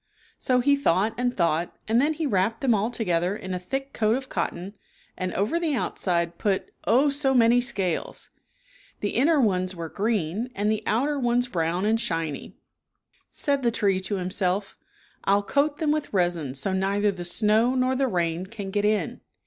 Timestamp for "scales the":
7.61-9.11